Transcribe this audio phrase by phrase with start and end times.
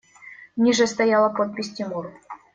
[0.57, 2.11] Ниже стояла подпись: «Тимур».